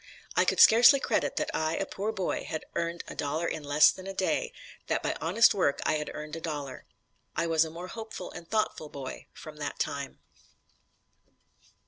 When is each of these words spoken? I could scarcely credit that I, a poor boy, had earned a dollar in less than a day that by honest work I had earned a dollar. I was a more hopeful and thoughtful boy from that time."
I 0.35 0.45
could 0.45 0.59
scarcely 0.59 0.99
credit 0.99 1.35
that 1.35 1.51
I, 1.53 1.75
a 1.77 1.85
poor 1.85 2.11
boy, 2.11 2.43
had 2.45 2.65
earned 2.73 3.03
a 3.07 3.13
dollar 3.13 3.45
in 3.47 3.63
less 3.63 3.91
than 3.91 4.07
a 4.07 4.15
day 4.15 4.51
that 4.87 5.03
by 5.03 5.15
honest 5.21 5.53
work 5.53 5.79
I 5.83 5.97
had 5.97 6.09
earned 6.15 6.35
a 6.35 6.41
dollar. 6.41 6.87
I 7.35 7.45
was 7.45 7.65
a 7.65 7.69
more 7.69 7.89
hopeful 7.89 8.31
and 8.31 8.49
thoughtful 8.49 8.89
boy 8.89 9.27
from 9.35 9.57
that 9.57 9.77
time." 9.77 10.17